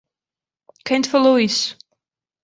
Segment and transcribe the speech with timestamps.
[0.83, 1.77] Quem te falou isso?